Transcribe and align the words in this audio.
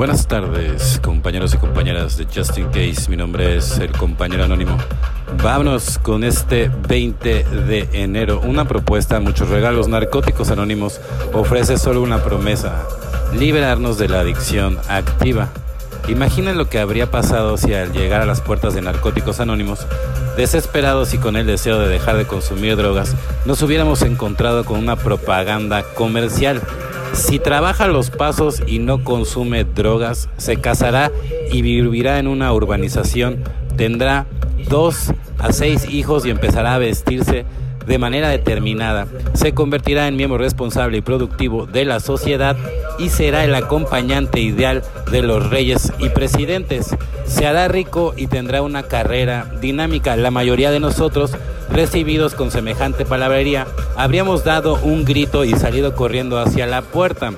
Buenas 0.00 0.26
tardes, 0.26 0.98
compañeros 1.04 1.52
y 1.52 1.58
compañeras 1.58 2.16
de 2.16 2.24
Justin 2.24 2.68
Case. 2.68 3.10
Mi 3.10 3.18
nombre 3.18 3.58
es 3.58 3.76
el 3.80 3.92
compañero 3.92 4.44
anónimo. 4.44 4.78
Vámonos 5.42 5.98
con 5.98 6.24
este 6.24 6.70
20 6.88 7.44
de 7.44 7.86
enero. 7.92 8.40
Una 8.40 8.64
propuesta, 8.64 9.20
muchos 9.20 9.50
regalos. 9.50 9.88
Narcóticos 9.88 10.50
Anónimos 10.50 11.02
ofrece 11.34 11.76
solo 11.76 12.00
una 12.00 12.24
promesa: 12.24 12.82
liberarnos 13.38 13.98
de 13.98 14.08
la 14.08 14.20
adicción 14.20 14.78
activa. 14.88 15.50
Imaginen 16.08 16.56
lo 16.56 16.70
que 16.70 16.78
habría 16.78 17.10
pasado 17.10 17.58
si 17.58 17.74
al 17.74 17.92
llegar 17.92 18.22
a 18.22 18.26
las 18.26 18.40
puertas 18.40 18.72
de 18.72 18.80
Narcóticos 18.80 19.38
Anónimos, 19.38 19.86
desesperados 20.34 21.12
y 21.12 21.18
con 21.18 21.36
el 21.36 21.46
deseo 21.46 21.78
de 21.78 21.88
dejar 21.88 22.16
de 22.16 22.26
consumir 22.26 22.74
drogas, 22.74 23.14
nos 23.44 23.60
hubiéramos 23.60 24.00
encontrado 24.00 24.64
con 24.64 24.78
una 24.78 24.96
propaganda 24.96 25.82
comercial. 25.94 26.62
Si 27.12 27.38
trabaja 27.38 27.86
los 27.88 28.10
pasos 28.10 28.62
y 28.66 28.78
no 28.78 29.04
consume 29.04 29.64
drogas, 29.64 30.28
se 30.36 30.56
casará 30.56 31.10
y 31.52 31.62
vivirá 31.62 32.18
en 32.18 32.26
una 32.26 32.52
urbanización, 32.52 33.42
tendrá 33.76 34.26
dos 34.68 35.12
a 35.38 35.52
seis 35.52 35.88
hijos 35.88 36.24
y 36.26 36.30
empezará 36.30 36.74
a 36.74 36.78
vestirse 36.78 37.44
de 37.86 37.98
manera 37.98 38.28
determinada. 38.28 39.06
Se 39.34 39.52
convertirá 39.52 40.06
en 40.06 40.16
miembro 40.16 40.38
responsable 40.38 40.98
y 40.98 41.00
productivo 41.00 41.66
de 41.66 41.84
la 41.84 42.00
sociedad 42.00 42.56
y 42.98 43.08
será 43.08 43.44
el 43.44 43.54
acompañante 43.54 44.40
ideal 44.40 44.82
de 45.10 45.22
los 45.22 45.50
reyes 45.50 45.92
y 45.98 46.10
presidentes. 46.10 46.94
Se 47.26 47.46
hará 47.46 47.68
rico 47.68 48.14
y 48.16 48.26
tendrá 48.26 48.62
una 48.62 48.84
carrera 48.84 49.50
dinámica. 49.60 50.16
La 50.16 50.30
mayoría 50.30 50.70
de 50.70 50.80
nosotros, 50.80 51.32
recibidos 51.70 52.34
con 52.34 52.50
semejante 52.50 53.04
palabrería, 53.04 53.66
habríamos 53.96 54.44
dado 54.44 54.74
un 54.82 55.04
grito 55.04 55.44
y 55.44 55.52
salido 55.52 55.94
corriendo 55.94 56.38
hacia 56.38 56.66
la 56.66 56.82
puerta. 56.82 57.32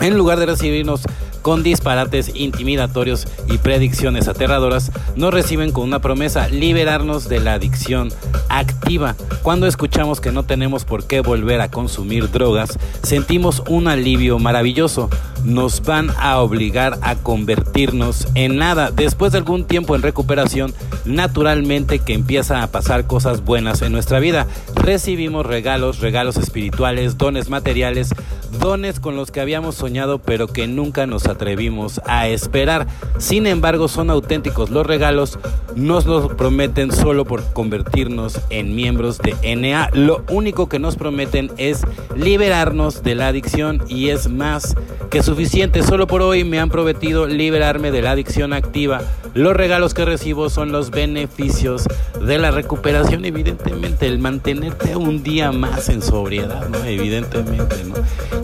En 0.00 0.16
lugar 0.16 0.38
de 0.38 0.46
recibirnos 0.46 1.02
con 1.48 1.62
disparates 1.62 2.30
intimidatorios 2.34 3.26
y 3.48 3.56
predicciones 3.56 4.28
aterradoras, 4.28 4.92
nos 5.16 5.32
reciben 5.32 5.72
con 5.72 5.84
una 5.84 5.98
promesa, 5.98 6.46
liberarnos 6.50 7.26
de 7.26 7.40
la 7.40 7.54
adicción 7.54 8.10
activa. 8.50 9.16
Cuando 9.42 9.66
escuchamos 9.66 10.20
que 10.20 10.30
no 10.30 10.42
tenemos 10.42 10.84
por 10.84 11.06
qué 11.06 11.22
volver 11.22 11.62
a 11.62 11.70
consumir 11.70 12.30
drogas, 12.30 12.78
sentimos 13.02 13.62
un 13.66 13.88
alivio 13.88 14.38
maravilloso. 14.38 15.08
Nos 15.42 15.80
van 15.80 16.10
a 16.18 16.38
obligar 16.40 16.98
a 17.00 17.14
convertirnos 17.14 18.28
en 18.34 18.58
nada. 18.58 18.90
Después 18.90 19.32
de 19.32 19.38
algún 19.38 19.64
tiempo 19.64 19.96
en 19.96 20.02
recuperación, 20.02 20.74
naturalmente 21.06 22.00
que 22.00 22.12
empiezan 22.12 22.60
a 22.60 22.66
pasar 22.66 23.06
cosas 23.06 23.42
buenas 23.42 23.80
en 23.80 23.92
nuestra 23.92 24.20
vida. 24.20 24.46
Recibimos 24.74 25.46
regalos, 25.46 26.00
regalos 26.00 26.36
espirituales, 26.36 27.16
dones 27.16 27.48
materiales, 27.48 28.10
dones 28.50 29.00
con 29.00 29.16
los 29.16 29.30
que 29.30 29.40
habíamos 29.40 29.74
soñado 29.74 30.18
pero 30.18 30.46
que 30.48 30.66
nunca 30.66 31.06
nos 31.06 31.26
atrevimos 31.26 32.00
a 32.06 32.28
esperar. 32.28 32.86
Sin 33.18 33.46
embargo, 33.46 33.88
son 33.88 34.10
auténticos 34.10 34.70
los 34.70 34.86
regalos, 34.86 35.38
nos 35.74 36.06
los 36.06 36.34
prometen 36.34 36.92
solo 36.92 37.24
por 37.24 37.44
convertirnos 37.52 38.40
en 38.50 38.74
miembros 38.74 39.18
de 39.18 39.34
NA. 39.56 39.90
Lo 39.92 40.24
único 40.28 40.68
que 40.68 40.78
nos 40.78 40.96
prometen 40.96 41.50
es 41.56 41.82
liberarnos 42.16 43.02
de 43.02 43.14
la 43.14 43.28
adicción 43.28 43.82
y 43.88 44.08
es 44.08 44.28
más 44.28 44.74
que 45.10 45.22
suficiente. 45.22 45.82
Solo 45.82 46.06
por 46.06 46.22
hoy 46.22 46.44
me 46.44 46.60
han 46.60 46.70
prometido 46.70 47.26
liberarme 47.26 47.90
de 47.90 48.02
la 48.02 48.12
adicción 48.12 48.52
activa. 48.52 49.00
Los 49.38 49.54
regalos 49.54 49.94
que 49.94 50.04
recibo 50.04 50.50
son 50.50 50.72
los 50.72 50.90
beneficios 50.90 51.84
de 52.20 52.38
la 52.38 52.50
recuperación, 52.50 53.24
evidentemente, 53.24 54.08
el 54.08 54.18
mantenerte 54.18 54.96
un 54.96 55.22
día 55.22 55.52
más 55.52 55.88
en 55.90 56.02
sobriedad, 56.02 56.68
¿no? 56.68 56.82
Evidentemente, 56.82 57.84
¿no? 57.84 57.94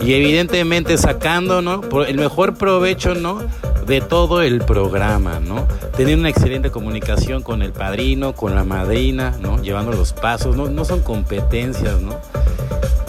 Y 0.01 0.13
evidentemente 0.13 0.97
sacando, 0.97 1.61
¿no? 1.61 1.81
el 2.05 2.17
mejor 2.17 2.53
provecho, 2.53 3.13
¿no? 3.13 3.41
De 3.85 3.99
todo 3.99 4.41
el 4.41 4.59
programa, 4.59 5.41
¿no? 5.41 5.67
Teniendo 5.97 6.21
una 6.21 6.29
excelente 6.29 6.71
comunicación 6.71 7.43
con 7.43 7.61
el 7.61 7.73
padrino, 7.73 8.31
con 8.31 8.55
la 8.55 8.63
madrina, 8.63 9.35
¿no? 9.41 9.61
Llevando 9.61 9.91
los 9.91 10.13
pasos, 10.13 10.55
¿no? 10.55 10.69
No 10.69 10.85
son 10.85 11.01
competencias, 11.01 11.99
¿no? 11.99 12.17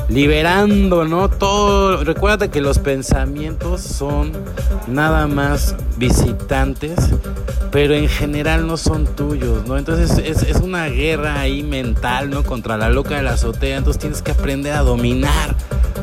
Liberando, 0.09 1.05
¿no? 1.05 1.29
Todo, 1.29 2.05
recuerda 2.05 2.51
que 2.51 2.61
los 2.61 2.79
pensamientos 2.79 3.83
son 3.83 4.33
nada 4.87 5.27
más 5.27 5.75
visitantes, 5.97 6.95
pero 7.71 7.95
en 7.95 8.09
general 8.09 8.67
no 8.67 8.77
son 8.77 9.07
tuyos, 9.07 9.67
¿no? 9.67 9.77
Entonces 9.77 10.19
es, 10.19 10.43
es, 10.43 10.61
una 10.61 10.87
guerra 10.87 11.41
ahí 11.41 11.63
mental, 11.63 12.31
¿no? 12.31 12.43
Contra 12.43 12.77
la 12.77 12.89
loca 12.89 13.17
de 13.17 13.23
la 13.23 13.33
azotea, 13.33 13.77
entonces 13.77 14.01
tienes 14.01 14.23
que 14.23 14.31
aprender 14.31 14.73
a 14.75 14.83
dominar 14.83 15.57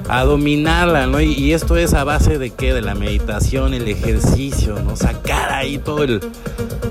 a 0.09 0.23
dominarla, 0.23 1.07
¿no? 1.07 1.21
Y, 1.21 1.53
esto 1.53 1.77
es 1.77 1.93
a 1.93 2.03
base 2.03 2.37
de 2.37 2.49
qué? 2.49 2.73
De 2.73 2.81
la 2.81 2.95
meditación, 2.95 3.73
el 3.73 3.87
ejercicio, 3.87 4.79
¿no? 4.83 4.95
Sacar 4.95 5.51
ahí 5.51 5.77
todo 5.77 6.03
el, 6.03 6.19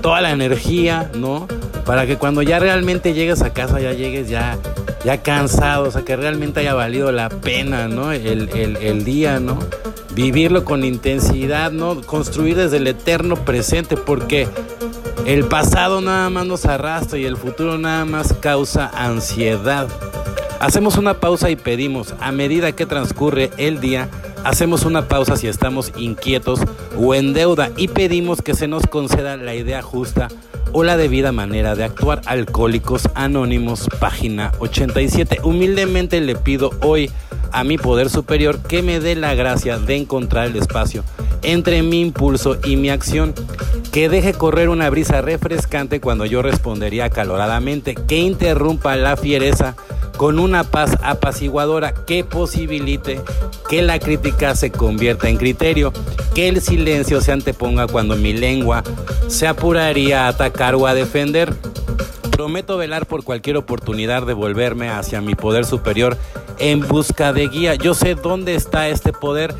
toda 0.01 0.21
la 0.21 0.31
energía, 0.31 1.11
¿no? 1.15 1.47
Para 1.85 2.05
que 2.05 2.17
cuando 2.17 2.41
ya 2.41 2.59
realmente 2.59 3.13
llegues 3.13 3.41
a 3.41 3.53
casa, 3.53 3.79
ya 3.79 3.93
llegues 3.93 4.29
ya, 4.29 4.57
ya 5.03 5.21
cansado, 5.21 5.89
o 5.89 5.91
sea, 5.91 6.03
que 6.03 6.15
realmente 6.15 6.61
haya 6.61 6.73
valido 6.73 7.11
la 7.11 7.29
pena, 7.29 7.87
¿no? 7.87 8.11
El, 8.11 8.49
el 8.53 9.03
día, 9.03 9.39
¿no? 9.39 9.59
Vivirlo 10.13 10.63
con 10.63 10.83
intensidad, 10.85 11.71
¿no? 11.71 12.01
Construir 12.01 12.55
desde 12.55 12.77
el 12.77 12.87
eterno 12.87 13.35
presente, 13.35 13.97
porque 13.97 14.47
el 15.25 15.45
pasado 15.45 16.01
nada 16.01 16.29
más 16.29 16.45
nos 16.45 16.65
arrastra 16.65 17.17
y 17.17 17.25
el 17.25 17.37
futuro 17.37 17.77
nada 17.77 18.05
más 18.05 18.33
causa 18.39 18.91
ansiedad. 18.93 19.87
Hacemos 20.59 20.97
una 20.97 21.15
pausa 21.15 21.49
y 21.49 21.55
pedimos, 21.57 22.13
a 22.21 22.31
medida 22.31 22.71
que 22.71 22.85
transcurre 22.85 23.51
el 23.57 23.81
día, 23.81 24.09
hacemos 24.43 24.85
una 24.85 25.07
pausa 25.07 25.37
si 25.37 25.47
estamos 25.47 25.91
inquietos 25.97 26.59
o 26.97 27.15
en 27.15 27.33
deuda 27.33 27.71
y 27.77 27.87
pedimos 27.87 28.41
que 28.41 28.53
se 28.53 28.67
nos 28.67 28.85
conceda 28.87 29.37
la 29.37 29.55
idea 29.55 29.81
justa 29.81 30.27
o 30.71 30.83
la 30.83 30.97
debida 30.97 31.31
manera 31.31 31.75
de 31.75 31.83
actuar. 31.83 32.21
Alcohólicos 32.25 33.09
Anónimos, 33.15 33.87
página 33.99 34.51
87. 34.59 35.39
Humildemente 35.43 36.19
le 36.21 36.35
pido 36.35 36.71
hoy 36.81 37.11
a 37.51 37.63
mi 37.63 37.77
poder 37.77 38.09
superior 38.09 38.59
que 38.59 38.81
me 38.81 38.99
dé 38.99 39.15
la 39.15 39.35
gracia 39.35 39.77
de 39.77 39.95
encontrar 39.97 40.47
el 40.47 40.55
espacio 40.55 41.03
entre 41.43 41.83
mi 41.83 42.01
impulso 42.01 42.57
y 42.63 42.77
mi 42.77 42.89
acción, 42.89 43.33
que 43.91 44.09
deje 44.09 44.33
correr 44.33 44.69
una 44.69 44.89
brisa 44.89 45.21
refrescante 45.21 45.99
cuando 45.99 46.25
yo 46.25 46.41
respondería 46.41 47.05
acaloradamente, 47.05 47.95
que 47.95 48.19
interrumpa 48.19 48.95
la 48.95 49.17
fiereza 49.17 49.75
con 50.17 50.39
una 50.39 50.63
paz 50.63 50.97
apaciguadora 51.01 51.93
que 51.93 52.23
posibilite 52.23 53.21
que 53.69 53.81
la 53.81 53.99
crítica 53.99 54.55
se 54.55 54.71
convierta 54.71 55.29
en 55.29 55.37
criterio, 55.37 55.91
que 56.35 56.47
el 56.47 56.61
silencio 56.61 57.21
se 57.21 57.31
anteponga 57.31 57.87
cuando 57.87 58.15
mi 58.15 58.33
lengua 58.33 58.83
se 59.27 59.47
apuraría 59.47 60.25
a 60.25 60.29
atacar 60.29 60.75
o 60.75 60.87
a 60.87 60.93
defender. 60.93 61.53
Prometo 62.31 62.77
velar 62.77 63.05
por 63.05 63.23
cualquier 63.23 63.57
oportunidad 63.57 64.25
de 64.25 64.33
volverme 64.33 64.89
hacia 64.89 65.21
mi 65.21 65.35
poder 65.35 65.65
superior 65.65 66.17
en 66.57 66.87
busca 66.87 67.33
de 67.33 67.47
guía. 67.47 67.75
Yo 67.75 67.93
sé 67.93 68.15
dónde 68.15 68.55
está 68.55 68.87
este 68.89 69.13
poder. 69.13 69.53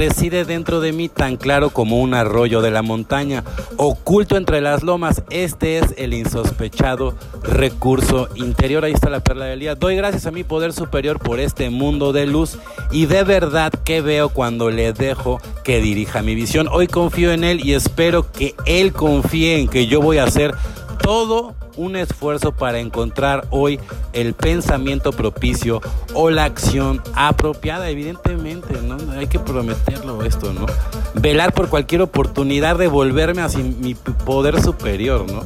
Reside 0.00 0.46
dentro 0.46 0.80
de 0.80 0.94
mí 0.94 1.10
tan 1.10 1.36
claro 1.36 1.68
como 1.68 2.00
un 2.00 2.14
arroyo 2.14 2.62
de 2.62 2.70
la 2.70 2.80
montaña, 2.80 3.44
oculto 3.76 4.38
entre 4.38 4.62
las 4.62 4.82
lomas. 4.82 5.22
Este 5.28 5.76
es 5.76 5.92
el 5.98 6.14
insospechado 6.14 7.14
recurso 7.42 8.30
interior. 8.34 8.82
Ahí 8.82 8.92
está 8.92 9.10
la 9.10 9.20
perla 9.20 9.44
del 9.44 9.60
día. 9.60 9.74
Doy 9.74 9.96
gracias 9.96 10.24
a 10.24 10.30
mi 10.30 10.42
poder 10.42 10.72
superior 10.72 11.18
por 11.18 11.38
este 11.38 11.68
mundo 11.68 12.14
de 12.14 12.24
luz 12.24 12.56
y 12.90 13.04
de 13.04 13.24
verdad 13.24 13.74
que 13.84 14.00
veo 14.00 14.30
cuando 14.30 14.70
le 14.70 14.94
dejo 14.94 15.38
que 15.64 15.82
dirija 15.82 16.22
mi 16.22 16.34
visión. 16.34 16.66
Hoy 16.72 16.86
confío 16.86 17.32
en 17.32 17.44
él 17.44 17.60
y 17.62 17.74
espero 17.74 18.32
que 18.32 18.54
él 18.64 18.94
confíe 18.94 19.60
en 19.60 19.68
que 19.68 19.86
yo 19.86 20.00
voy 20.00 20.16
a 20.16 20.24
hacer 20.24 20.54
todo 21.02 21.54
un 21.80 21.96
esfuerzo 21.96 22.52
para 22.52 22.78
encontrar 22.78 23.46
hoy 23.48 23.80
el 24.12 24.34
pensamiento 24.34 25.12
propicio 25.12 25.80
o 26.12 26.28
la 26.28 26.44
acción 26.44 27.02
apropiada, 27.14 27.88
evidentemente, 27.88 28.78
¿no? 28.82 29.12
Hay 29.12 29.28
que 29.28 29.38
prometerlo 29.38 30.22
esto, 30.22 30.52
¿no? 30.52 30.66
Velar 31.14 31.54
por 31.54 31.70
cualquier 31.70 32.02
oportunidad 32.02 32.76
de 32.76 32.86
volverme 32.86 33.40
hacia 33.40 33.64
mi 33.64 33.94
poder 33.94 34.62
superior, 34.62 35.24
¿no? 35.30 35.42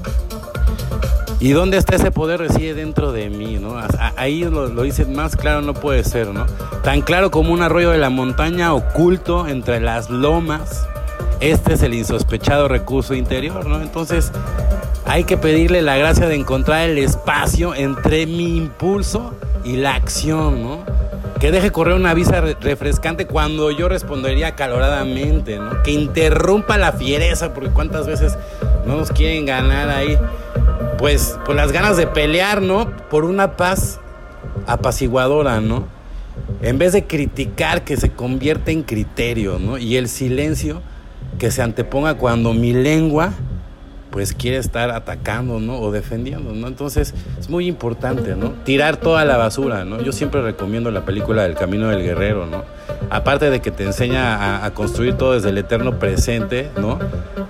¿Y 1.39 1.53
dónde 1.53 1.77
está 1.77 1.97
ese 1.97 2.11
poder? 2.11 2.41
Reside 2.41 2.75
dentro 2.75 3.13
de 3.13 3.31
mí, 3.31 3.59
¿no? 3.61 3.77
Ahí 4.17 4.43
lo, 4.43 4.67
lo 4.67 4.83
dice 4.83 5.05
más 5.05 5.37
claro, 5.37 5.63
no 5.63 5.75
puede 5.75 6.03
ser, 6.03 6.29
¿no? 6.29 6.47
Tan 6.83 7.01
claro 7.03 7.31
como 7.31 7.53
un 7.53 7.63
arroyo 7.63 7.91
de 7.91 7.99
la 7.99 8.11
montaña 8.11 8.75
oculto 8.75 9.47
entre 9.47 9.81
las 9.81 10.11
lomas. 10.11 10.85
Este 11.41 11.75
es 11.75 11.83
el 11.83 11.95
insospechado 11.95 12.67
recurso 12.67 13.15
interior, 13.15 13.67
¿no? 13.67 13.81
Entonces, 13.83 14.33
hay 15.07 15.25
que 15.25 15.37
pedirle 15.37 15.83
la 15.83 15.97
gracia 15.97 16.27
de 16.27 16.35
encontrar 16.35 16.89
el 16.89 16.99
espacio 16.99 17.75
entre 17.75 18.27
mi 18.27 18.57
impulso 18.57 19.35
y 19.65 19.77
la 19.77 19.95
acción, 19.95 20.63
¿no? 20.63 20.85
Que 21.41 21.51
deje 21.51 21.71
correr 21.73 21.95
una 21.95 22.15
visa 22.15 22.41
refrescante 22.41 23.27
cuando 23.27 23.71
yo 23.71 23.89
respondería 23.89 24.55
caloradamente, 24.55 25.59
¿no? 25.59 25.83
Que 25.83 25.91
interrumpa 25.91 26.79
la 26.79 26.93
fiereza, 26.93 27.53
porque 27.53 27.71
cuántas 27.71 28.07
veces 28.07 28.39
no 28.87 28.97
nos 28.97 29.11
quieren 29.11 29.45
ganar 29.45 29.91
ahí. 29.91 30.19
Pues, 30.97 31.39
por 31.45 31.55
las 31.55 31.71
ganas 31.71 31.99
de 31.99 32.07
pelear, 32.07 32.63
¿no? 32.63 32.91
Por 33.11 33.25
una 33.25 33.57
paz 33.57 34.01
apaciguadora, 34.67 35.61
¿no? 35.61 35.85
En 36.63 36.79
vez 36.79 36.93
de 36.93 37.05
criticar 37.05 37.85
que 37.85 37.99
se 37.99 38.11
convierte 38.11 38.73
en 38.73 38.83
criterio, 38.83 39.59
¿no? 39.59 39.77
Y 39.77 39.97
el 39.97 40.09
silencio 40.09 40.81
que 41.39 41.51
se 41.51 41.61
anteponga 41.61 42.15
cuando 42.15 42.55
mi 42.55 42.73
lengua 42.73 43.35
pues 44.15 44.33
quiere 44.33 44.59
estar 44.59 44.93
atacando, 44.93 45.59
¿no? 45.59 45.81
O 45.81 45.91
defendiendo, 45.91 46.53
¿no? 46.53 46.69
Entonces 46.69 47.13
es 47.37 47.51
muy 47.51 47.67
importante, 47.67 48.37
¿no? 48.37 48.51
Tirar 48.63 48.97
toda 48.97 49.25
la 49.25 49.37
basura, 49.37 49.85
¿no? 49.85 50.01
Yo 50.01 50.13
siempre 50.13 50.41
recomiendo 50.41 50.93
la 50.93 51.05
película 51.05 51.43
del 51.43 51.57
Camino 51.57 51.89
del 51.89 52.01
Guerrero, 52.01 52.47
¿no? 52.47 52.63
Aparte 53.11 53.51
de 53.51 53.61
que 53.61 53.73
te 53.73 53.83
enseña 53.83 54.65
a, 54.65 54.71
construir 54.73 55.15
todo 55.15 55.33
desde 55.33 55.49
el 55.49 55.59
eterno 55.59 55.99
presente, 55.99 56.71
¿no? 56.81 57.01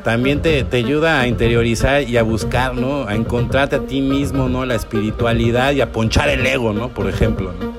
También 0.05 0.41
te, 0.41 0.65
te, 0.65 0.79
ayuda 0.79 1.21
a 1.21 1.27
interiorizar 1.27 2.09
y 2.09 2.17
a 2.17 2.23
buscar, 2.23 2.75
¿no? 2.75 3.07
A 3.07 3.15
encontrarte 3.15 3.77
a 3.77 3.81
ti 3.81 4.01
mismo, 4.01 4.49
¿no? 4.49 4.65
La 4.65 4.75
espiritualidad 4.75 5.73
y 5.73 5.83
a 5.83 5.93
ponchar 5.93 6.31
el 6.31 6.47
ego, 6.47 6.73
¿no? 6.73 6.89
Por 6.89 7.11
ejemplo, 7.11 7.53
¿no? 7.53 7.75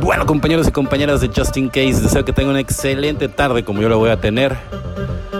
Bueno, 0.00 0.26
compañeros 0.26 0.68
y 0.68 0.70
compañeras 0.70 1.20
de 1.20 1.28
Justin 1.34 1.70
Case, 1.70 2.00
deseo 2.02 2.24
que 2.24 2.32
tengan 2.32 2.52
una 2.52 2.60
excelente 2.60 3.26
tarde 3.26 3.64
como 3.64 3.82
yo 3.82 3.88
lo 3.88 3.98
voy 3.98 4.10
a 4.10 4.20
tener. 4.20 4.56